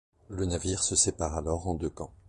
[0.29, 2.11] Le navire se sépare alors en deux camps.